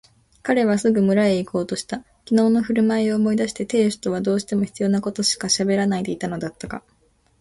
[0.41, 2.03] 彼はすぐ村へいこうとした。
[2.25, 6.81] きのうのふるまいを思い出して亭主とはどうしても必要なことしかしゃべらないでいたのだったが、